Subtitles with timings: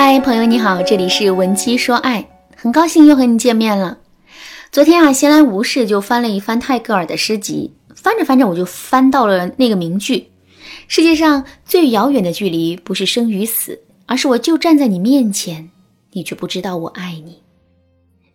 [0.00, 2.24] 嗨，朋友你好，这里是文姬说爱，
[2.54, 3.98] 很高兴又和你见面了。
[4.70, 10.30] 昨天啊，闲来无事就翻了一翻泰戈尔的诗集，翻着翻着我就翻到了那个名句：
[10.86, 15.68] 世界上最遥远的距离不是生与死，而是我就站在你面前，
[16.12, 17.42] 你却不知道我爱你。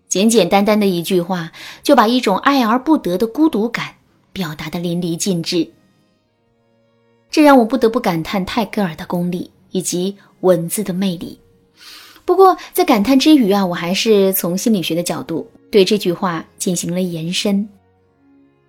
[0.09, 3.85] 简简单单的一句话，就把一种爱而不得的孤独感
[4.33, 5.65] 表达的淋漓尽致。
[7.31, 11.39] 这让我不得不感叹泰戈尔的功力以及文字的魅力。
[12.25, 17.67] 不过，在感叹之余啊，我还是从心理学的角度对这句话进行了延伸。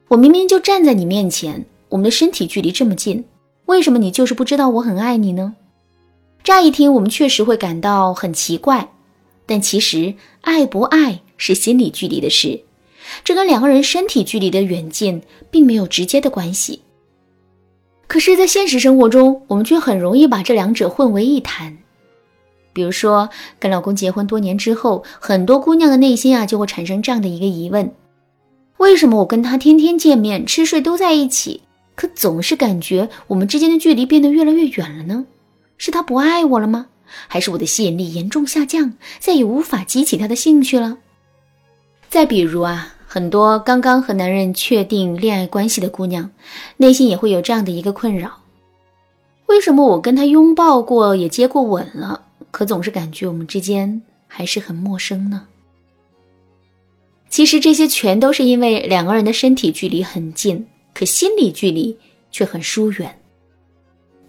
[0.09, 3.25] 我明明就站在你面前，我们的身体距离这么近，
[3.67, 5.55] 为什么你就是不知道我很爱你呢？
[6.43, 8.91] 乍一听，我们确实会感到很奇怪，
[9.47, 12.61] 但其实爱不爱是心理距离的事，
[13.23, 16.80] 这跟两个人身体距离的远近并没有直接的关系。
[18.07, 21.79] 可是，在现实生活中，我们却很容易把这两者混为一谈。
[22.75, 27.91] 比如说，跟老公结婚多年之后，很多姑娘的内心啊就会产生这样的一个疑问：
[28.77, 31.63] 为什么我跟他天天见面、吃睡都在一起，
[31.95, 35.25] 可总是感觉我们之间的距离变得越来越远了呢？
[35.79, 36.87] 是他不爱我了吗？
[37.29, 40.99] 还是我的吸引力严重下降，再也无法激起他的兴趣了？
[42.09, 46.29] 再比如啊，很多刚刚和男人确定恋爱关系的姑娘，
[46.79, 48.33] 内心也会有这样的一个困扰：
[49.47, 52.23] 为什么我跟他拥抱过，也接过吻了？
[52.55, 55.49] 可总是感觉我们之间还是很陌生呢。
[57.29, 61.99] 其实这些全都是因为两个人的身体距离很近，可心理距离
[62.30, 63.21] 却很疏远。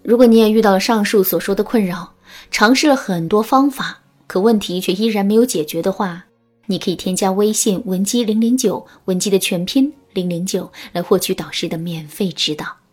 [0.01, 2.11] 如果你也遇到了上述所说的困扰，
[2.49, 6.25] 尝试了很多方法，可问题却依然没有解决的话，
[6.65, 12.84] 你可以添加微信文姬零零九，文姬的全拼零零九，来获取导师的免费指导。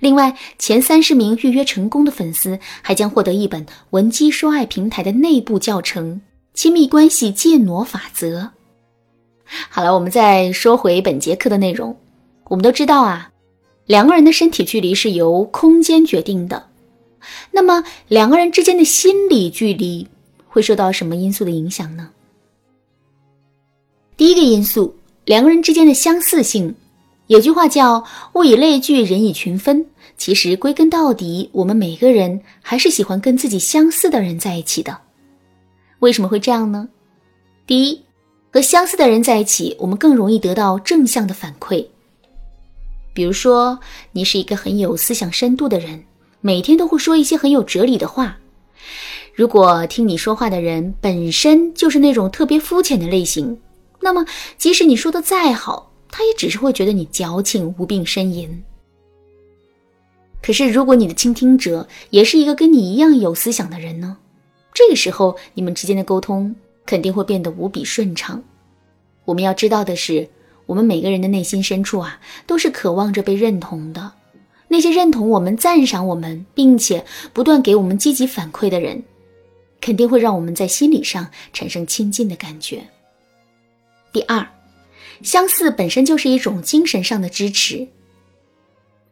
[0.00, 6.14] 另外，前三十名预约成功的粉丝还将获得一本文姬说爱平台的内部教程
[6.54, 8.40] 《亲密关系建模法则》。
[9.68, 11.96] 好了，我们再说回本节课的内容。
[12.44, 13.30] 我们都知道啊，
[13.86, 16.66] 两个人的身体距离是由空间决定的。
[17.50, 20.06] 那么，两个人之间的心理距离
[20.46, 22.10] 会受到什么因素的影响呢？
[24.16, 24.94] 第一个因素，
[25.24, 26.74] 两个人之间的相似性。
[27.28, 28.02] 有句话叫
[28.34, 29.86] “物以类聚，人以群分”。
[30.16, 34.98] 其实归根到底，我们每个人还是喜欢跟自己相似的人在一起的。
[36.00, 36.88] 为什么会这样呢？
[37.66, 38.02] 第一，
[38.50, 41.86] 和相似的人在一起，我们更容易得到正向的反馈。
[43.12, 43.78] 比如说，
[44.12, 46.02] 你是一个很有思想深度的人，
[46.40, 48.38] 每天都会说一些很有哲理的话。
[49.34, 53.60] 如果听你说话的人本身就是那种特别肤浅的类型，
[54.00, 54.24] 那么
[54.56, 55.87] 即使你说的再好，
[56.18, 58.60] 他也只是会觉得你矫情无病呻吟。
[60.42, 64.16] 可是，如果你的倾听者也是一个跟你一样有思想的人呢？
[64.74, 68.42] 这个时候，你们之间的沟通肯定会变得无比顺畅。
[69.26, 70.28] 我们要知道的是，
[70.66, 74.10] 我们每个人的内心深处啊，都是渴望着被认同的。
[74.66, 79.00] 那些认同我们、赞赏我们，并且不断给我们积极反馈的人，
[79.80, 82.82] 肯定会让我们在心理上产生亲近的感觉。
[84.12, 84.44] 第二。
[85.22, 87.86] 相似本身就是一种精神上的支持。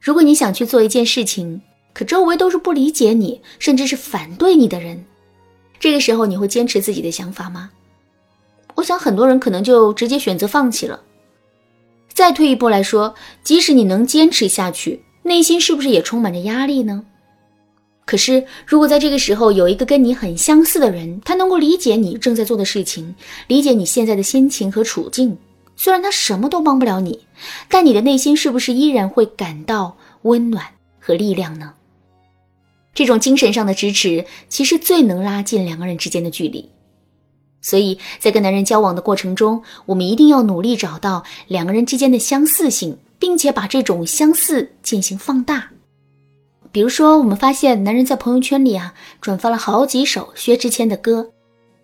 [0.01, 1.61] 如果你想去做一件事情，
[1.93, 5.05] 可周围都是不理解你，甚至是反对你的人，
[5.81, 7.71] 这个时候你会坚持自己的想法吗？
[8.75, 11.01] 我想很多人可能就直接选择放弃了。
[12.13, 17.05] 再退一步来说，即使你能坚持下去，内心是不是也充满着压力呢？
[18.05, 23.15] 可是，如果在这个时候有一个跟你很相似的人，他能够理解你正在做的事情，
[23.49, 25.37] 理解你现在的心情和处境。
[25.77, 27.27] 虽然他什么都帮不了你，
[27.69, 30.65] 但你的内心是不是依然会感到温暖
[30.99, 31.75] 和力量呢？
[32.95, 36.69] 这种精神上的支持，其实最能拉近两个人之间的距离。
[37.61, 45.69] 所以在跟男人交往的过程中，我们一定要努力找到两个人之间的相似性，并且把这种相似进行放大。
[46.73, 51.31] 比如说，我们发现男人在朋友圈里啊转发了好几首薛之谦的歌，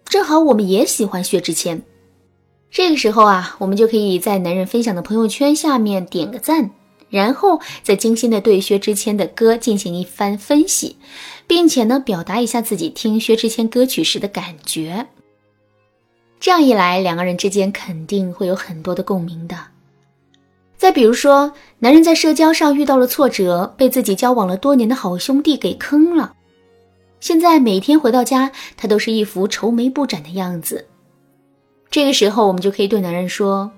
[0.05, 1.83] 正好我们也喜欢薛之谦。
[2.73, 6.71] 这个时候啊，我们就可以在男人分享的朋友圈下面点个赞，
[7.11, 10.97] 然后再精心的对薛之谦的歌进行一番分析，
[11.47, 15.07] 并且呢，表达一下自己听薛之谦歌曲时的感觉。
[16.41, 19.55] 这样一来，两个人之间肯定会有很多的共鸣的。
[20.79, 26.33] 再比如说，男人在社交上遇到了挫折，被自己交往了多年的好兄弟给坑了，
[27.21, 30.87] 现在每天回到家，他都是一副愁眉不展的样子。
[31.93, 33.71] 这个时候，我们就可以对男人说：“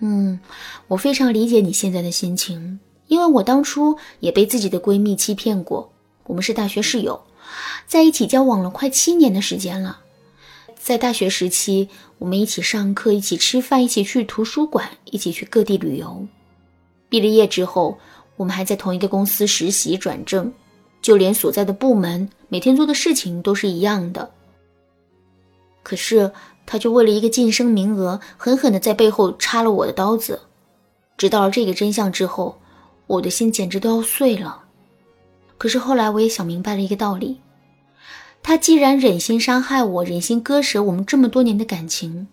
[0.00, 0.40] 嗯，
[0.88, 5.92] 我非常理解你现在的心情，因为我当初也被自己的闺蜜欺骗过。
[6.24, 7.22] 我们是大学室友，
[7.86, 10.00] 在一起交往了快七年的时间了。
[10.78, 16.26] 在大学时期，我们一起上课，一起吃饭，一起去图书馆，一起去各地旅游。
[17.10, 17.98] 毕了业之后，
[18.36, 20.50] 我们还在同一个公司实习转正，
[21.02, 24.30] 就连所在的部门，每天做的事情都是一样的。
[25.82, 26.32] 可是，
[26.66, 30.40] 他就为了一个晋升名额，狠狠的在背后插了我的刀子。
[31.16, 32.58] 知道了这个真相之后，
[33.06, 34.64] 我的心简直都要碎了。
[35.58, 37.40] 可是后来，我也想明白了一个道理。
[38.42, 42.26] 他既然忍心伤害我，忍心割舍我们这么多年的感情，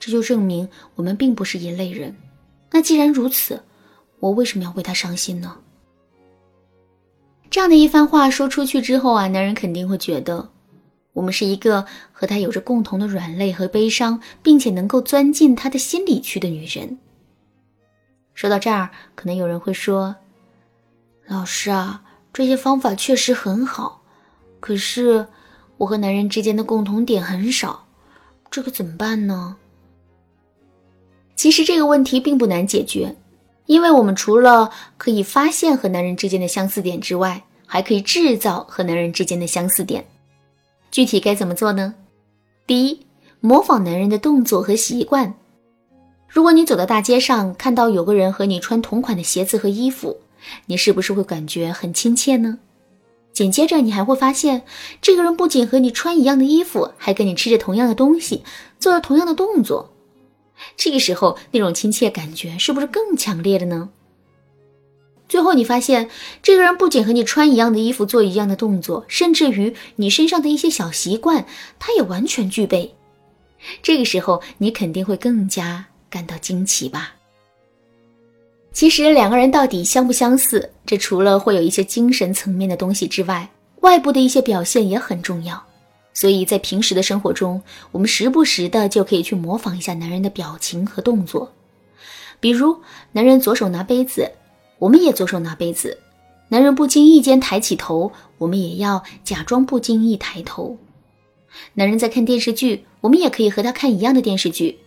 [0.00, 2.16] 这就证明我们并不是一类人。
[2.72, 3.62] 那既然如此，
[4.18, 5.56] 我为什么要为他伤心呢？
[7.48, 10.48] 这样的一番话说出去之后啊，男人肯定会觉得
[11.16, 16.98] 我们是一个和他有着共同的软肋和悲伤，并且能够钻进他的心里去的女人。
[18.34, 20.14] 说到这儿，可能有人会说
[21.26, 22.02] ：“老师啊，
[22.34, 24.02] 这些方法确实很好，
[24.60, 25.26] 可是……”
[25.78, 27.86] 我和男人之间的共同点很少，
[28.50, 29.56] 这可怎么办呢？
[31.34, 33.14] 其实这个问题并不难解决，
[33.66, 40.06] 因为我们除了可以发现和男人之间的相似点之外，还可以制造和男人之间的相似点。
[40.96, 41.92] 具体该怎么做呢？
[42.66, 43.00] 第一，
[43.40, 45.34] 模仿男人的动作和习惯。
[46.26, 50.16] 如果你走到大街上，看到有个人和你穿同款的鞋子和衣服，
[50.64, 52.60] 你是不是会感觉很亲切呢？
[53.30, 54.62] 紧接着，你还会发现，
[55.02, 58.42] 这个人不仅和你穿一样的衣服，还跟你吃着同样的东西，
[58.78, 59.92] 做着同样的动作。
[60.78, 63.90] 这个时候，那种亲切感觉是不是更强烈了呢？
[65.36, 66.08] 最后，你发现，
[66.42, 71.44] 这个人不仅和你穿一样的衣服，做一样的动作，甚至于你身上的一些小习惯，
[71.78, 72.94] 他也完全具备。
[73.82, 77.14] 这个时候，你肯定会更加感到惊奇吧。
[78.72, 83.46] 其实两个人到底相不相似，这除了会有一些精神层面的东西之外，
[83.82, 85.62] 外部的一些表现也很重要。
[86.14, 87.60] 所以在平时的生活中，
[87.92, 91.52] 我们时不时的就可以去模仿一下男人的表情和动作。
[92.40, 92.80] 比如，
[93.12, 94.32] 男人左手拿杯子，
[94.78, 95.96] 我们也左手拿杯子；
[96.48, 100.76] 男人不经意间抬起头，我们也要假装不经意抬头。
[101.74, 104.78] 男人在看电视剧，我们也可以和他看一样的电视剧。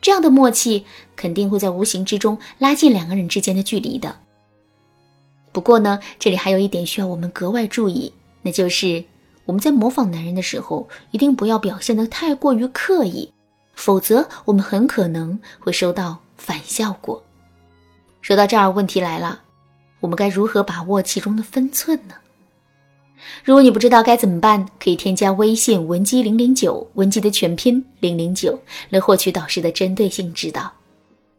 [0.00, 0.84] 这样的默契
[1.16, 4.14] 肯定会在无形之中拉近两个人之间的距离的。
[5.50, 9.02] 不过呢，这里还有一点需要我们格外注意，那就是
[9.46, 13.32] 我们在模仿男人的时候，一定不要表现得太过于刻意，
[13.74, 17.22] 否则我们很可能会收到反效果。
[18.24, 19.42] 说到这儿，问题来了，
[20.00, 22.14] 我们该如何把握其中的分寸呢？
[23.44, 30.72] 如果你不知道该怎么办，可以添加微信文姬零零九，文姬的全拼零零九，来获取导师的针对性指导。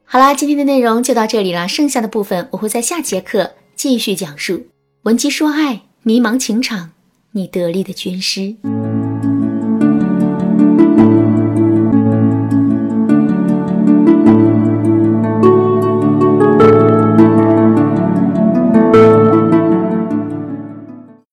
[0.03, 4.67] 好啦，今天的内容就到这里了，剩下的部分我会在下节课继续讲述。
[5.01, 6.91] 文姬说爱，迷茫情场，
[7.31, 8.55] 你得力的军师。